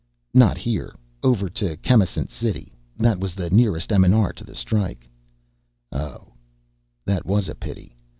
"Not 0.33 0.57
here. 0.57 0.95
Over 1.21 1.47
to 1.49 1.77
Chemisant 1.77 2.31
City. 2.31 2.73
That 2.97 3.19
was 3.19 3.35
the 3.35 3.51
nearest 3.51 3.93
M&R 3.93 4.33
to 4.33 4.43
the 4.43 4.55
strike." 4.55 5.07
"Oh." 5.91 6.33
That 7.05 7.23
was 7.23 7.47
a 7.47 7.53
pity. 7.53 7.95